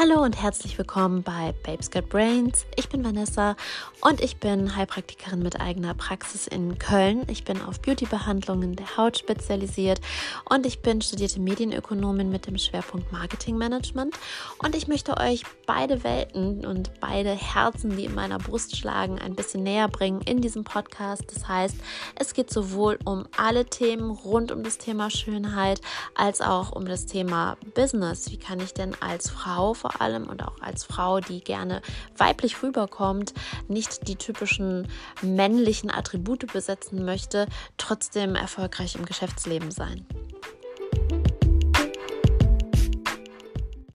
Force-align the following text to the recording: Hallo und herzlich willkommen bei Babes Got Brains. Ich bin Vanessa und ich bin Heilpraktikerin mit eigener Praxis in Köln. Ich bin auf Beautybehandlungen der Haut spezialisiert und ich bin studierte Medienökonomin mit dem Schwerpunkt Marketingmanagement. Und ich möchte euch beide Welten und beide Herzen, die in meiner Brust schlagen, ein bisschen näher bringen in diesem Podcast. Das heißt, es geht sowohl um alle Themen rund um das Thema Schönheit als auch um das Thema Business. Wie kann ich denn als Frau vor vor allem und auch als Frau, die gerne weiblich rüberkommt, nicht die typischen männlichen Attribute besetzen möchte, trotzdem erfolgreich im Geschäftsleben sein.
Hallo 0.00 0.22
und 0.22 0.40
herzlich 0.40 0.78
willkommen 0.78 1.24
bei 1.24 1.52
Babes 1.64 1.90
Got 1.90 2.08
Brains. 2.08 2.66
Ich 2.76 2.88
bin 2.88 3.04
Vanessa 3.04 3.56
und 4.00 4.20
ich 4.20 4.36
bin 4.36 4.76
Heilpraktikerin 4.76 5.42
mit 5.42 5.60
eigener 5.60 5.92
Praxis 5.92 6.46
in 6.46 6.78
Köln. 6.78 7.24
Ich 7.28 7.42
bin 7.42 7.60
auf 7.60 7.80
Beautybehandlungen 7.82 8.76
der 8.76 8.96
Haut 8.96 9.18
spezialisiert 9.18 10.00
und 10.48 10.66
ich 10.66 10.82
bin 10.82 11.00
studierte 11.02 11.40
Medienökonomin 11.40 12.30
mit 12.30 12.46
dem 12.46 12.58
Schwerpunkt 12.58 13.10
Marketingmanagement. 13.10 14.14
Und 14.58 14.76
ich 14.76 14.86
möchte 14.86 15.16
euch 15.16 15.42
beide 15.66 16.04
Welten 16.04 16.64
und 16.64 17.00
beide 17.00 17.30
Herzen, 17.30 17.96
die 17.96 18.04
in 18.04 18.14
meiner 18.14 18.38
Brust 18.38 18.76
schlagen, 18.76 19.18
ein 19.18 19.34
bisschen 19.34 19.64
näher 19.64 19.88
bringen 19.88 20.20
in 20.20 20.40
diesem 20.40 20.62
Podcast. 20.62 21.24
Das 21.34 21.48
heißt, 21.48 21.76
es 22.14 22.34
geht 22.34 22.52
sowohl 22.52 23.00
um 23.04 23.26
alle 23.36 23.66
Themen 23.66 24.12
rund 24.12 24.52
um 24.52 24.62
das 24.62 24.78
Thema 24.78 25.10
Schönheit 25.10 25.80
als 26.14 26.40
auch 26.40 26.70
um 26.70 26.84
das 26.84 27.06
Thema 27.06 27.56
Business. 27.74 28.30
Wie 28.30 28.38
kann 28.38 28.60
ich 28.60 28.74
denn 28.74 28.94
als 29.00 29.28
Frau 29.28 29.74
vor 29.74 29.87
vor 29.88 30.00
allem 30.02 30.28
und 30.28 30.42
auch 30.42 30.60
als 30.60 30.84
Frau, 30.84 31.20
die 31.20 31.40
gerne 31.40 31.80
weiblich 32.16 32.62
rüberkommt, 32.62 33.32
nicht 33.68 34.08
die 34.08 34.16
typischen 34.16 34.88
männlichen 35.22 35.90
Attribute 35.90 36.52
besetzen 36.52 37.04
möchte, 37.04 37.46
trotzdem 37.76 38.34
erfolgreich 38.34 38.96
im 38.96 39.06
Geschäftsleben 39.06 39.70
sein. 39.70 40.06